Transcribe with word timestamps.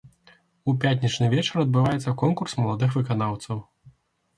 У 0.71 0.75
пятнічны 0.85 1.29
вечар 1.35 1.55
адбываецца 1.67 2.17
конкурс 2.25 2.59
маладых 2.65 2.91
выканаўцаў. 3.01 3.67